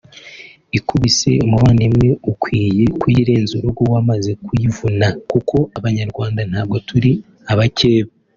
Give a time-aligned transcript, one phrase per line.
[0.77, 7.11] ikubise umuvandimwe ukwiye kuyirenza urugo wamaze kuyivuna kuko Abanyarwanda ntabwo turi
[7.51, 8.09] abakeba